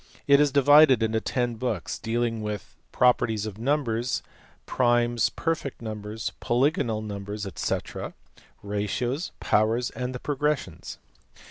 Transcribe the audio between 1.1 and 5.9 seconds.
ten books dealing with properties of numbers, primes, perfect